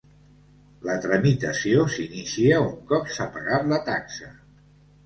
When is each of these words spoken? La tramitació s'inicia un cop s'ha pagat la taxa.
La 0.87 0.95
tramitació 1.03 1.85
s'inicia 1.97 2.65
un 2.65 2.75
cop 2.95 3.17
s'ha 3.19 3.31
pagat 3.39 3.73
la 3.77 3.83
taxa. 3.93 4.35